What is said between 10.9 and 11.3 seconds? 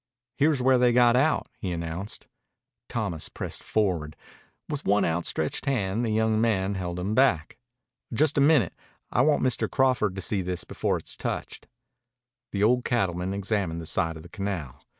it's